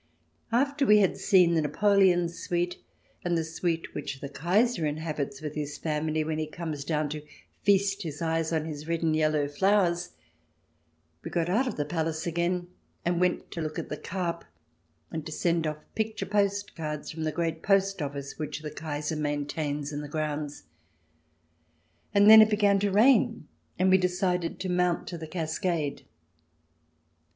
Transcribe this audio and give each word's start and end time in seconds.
After 0.51 0.83
we 0.83 0.97
had 0.97 1.15
seen 1.19 1.53
the 1.53 1.61
Napoleon 1.61 2.27
suite 2.27 2.81
and 3.23 3.37
the 3.37 3.43
suite 3.43 3.93
which 3.93 4.19
the 4.19 4.29
Kaiser 4.29 4.83
inhabits 4.83 5.41
with 5.43 5.53
his 5.53 5.77
family 5.77 6.23
when 6.23 6.39
he 6.39 6.47
comes 6.47 6.83
down 6.83 7.07
to 7.09 7.21
feast 7.61 8.01
his 8.01 8.19
eyes 8.19 8.51
on 8.51 8.65
his 8.65 8.87
red 8.87 9.03
and 9.03 9.15
yellow 9.15 9.47
flowers, 9.47 10.13
we 11.23 11.29
got 11.29 11.49
out 11.49 11.67
of 11.67 11.75
the 11.77 11.85
palace 11.85 12.25
again 12.25 12.67
and 13.05 13.21
went 13.21 13.51
to 13.51 13.61
look 13.61 13.77
at 13.77 13.89
the 13.89 13.95
carp 13.95 14.43
and 15.11 15.23
to 15.27 15.31
send 15.31 15.67
off" 15.67 15.77
picture 15.93 16.25
post 16.25 16.75
cards 16.75 17.11
from 17.11 17.21
the 17.21 17.31
great 17.31 17.61
post 17.61 18.01
office 18.01 18.39
which 18.39 18.61
the 18.61 18.71
Kaiser 18.71 19.15
maintains 19.15 19.93
in 19.93 20.01
the 20.01 20.07
grounds; 20.09 20.63
and 22.11 22.27
then 22.27 22.41
it 22.41 22.49
began 22.49 22.79
to 22.79 22.89
rain 22.89 23.47
and 23.77 23.91
we 23.91 23.99
decided 23.99 24.59
to 24.59 24.67
mount 24.67 25.05
to 25.09 25.17
the 25.19 25.27
cascade. 25.27 25.59
206 25.59 26.05
THE 26.05 26.07
DESIRABLE 26.07 26.07
ALIEN 26.07 26.07
[ch. 26.07 26.07